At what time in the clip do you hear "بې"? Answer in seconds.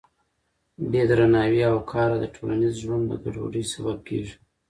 0.91-1.01